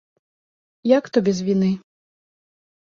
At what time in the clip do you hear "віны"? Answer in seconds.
1.51-1.71